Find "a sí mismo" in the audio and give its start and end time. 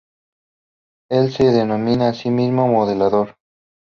2.09-2.67